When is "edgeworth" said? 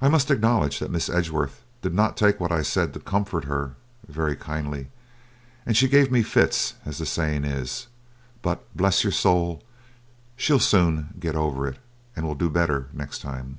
1.10-1.64